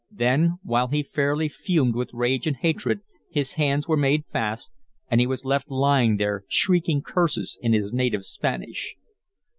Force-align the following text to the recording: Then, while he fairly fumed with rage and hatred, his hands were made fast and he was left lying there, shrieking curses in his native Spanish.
Then, 0.09 0.57
while 0.63 0.87
he 0.87 1.03
fairly 1.03 1.47
fumed 1.47 1.93
with 1.95 2.09
rage 2.11 2.47
and 2.47 2.57
hatred, 2.57 3.01
his 3.29 3.51
hands 3.53 3.87
were 3.87 3.95
made 3.95 4.25
fast 4.25 4.71
and 5.11 5.21
he 5.21 5.27
was 5.27 5.45
left 5.45 5.69
lying 5.69 6.17
there, 6.17 6.43
shrieking 6.49 7.03
curses 7.03 7.59
in 7.61 7.73
his 7.73 7.93
native 7.93 8.25
Spanish. 8.25 8.95